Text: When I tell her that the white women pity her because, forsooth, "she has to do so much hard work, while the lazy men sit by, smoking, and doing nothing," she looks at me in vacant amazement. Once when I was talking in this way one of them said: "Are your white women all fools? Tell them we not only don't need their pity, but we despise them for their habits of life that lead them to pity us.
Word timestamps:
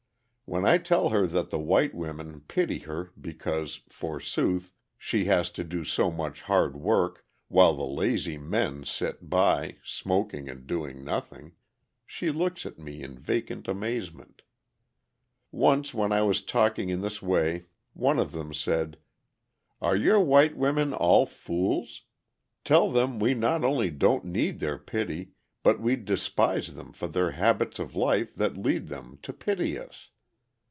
When 0.45 0.65
I 0.65 0.79
tell 0.79 1.07
her 1.11 1.27
that 1.27 1.49
the 1.49 1.57
white 1.59 1.95
women 1.95 2.41
pity 2.41 2.79
her 2.79 3.11
because, 3.17 3.83
forsooth, 3.87 4.73
"she 4.97 5.23
has 5.23 5.49
to 5.51 5.63
do 5.63 5.85
so 5.85 6.11
much 6.11 6.41
hard 6.41 6.75
work, 6.75 7.25
while 7.47 7.73
the 7.73 7.85
lazy 7.85 8.37
men 8.37 8.83
sit 8.83 9.29
by, 9.29 9.77
smoking, 9.85 10.49
and 10.49 10.67
doing 10.67 11.05
nothing," 11.05 11.53
she 12.05 12.31
looks 12.31 12.65
at 12.65 12.77
me 12.77 13.01
in 13.01 13.17
vacant 13.17 13.69
amazement. 13.69 14.41
Once 15.53 15.93
when 15.93 16.11
I 16.11 16.21
was 16.23 16.41
talking 16.41 16.89
in 16.89 16.99
this 16.99 17.21
way 17.21 17.67
one 17.93 18.19
of 18.19 18.33
them 18.33 18.53
said: 18.53 18.97
"Are 19.81 19.95
your 19.95 20.19
white 20.19 20.57
women 20.57 20.93
all 20.93 21.25
fools? 21.25 22.01
Tell 22.65 22.91
them 22.91 23.19
we 23.19 23.33
not 23.33 23.63
only 23.63 23.89
don't 23.89 24.25
need 24.25 24.59
their 24.59 24.77
pity, 24.77 25.29
but 25.63 25.79
we 25.79 25.95
despise 25.95 26.75
them 26.75 26.91
for 26.91 27.07
their 27.07 27.31
habits 27.31 27.79
of 27.79 27.95
life 27.95 28.35
that 28.35 28.57
lead 28.57 28.87
them 28.87 29.17
to 29.21 29.31
pity 29.31 29.79
us. 29.79 30.09